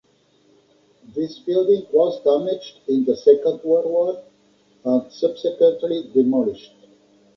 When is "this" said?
1.13-1.37